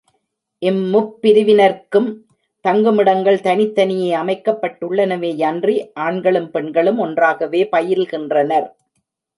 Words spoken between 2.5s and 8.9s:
தங்குமிடங்கள் தனித்தனியே அமைக்கப்பட்டுள்ளனவேயன்றி, ஆண்களும் பெண்களும் ஒன்றாகவே பயில்கின்றனர்.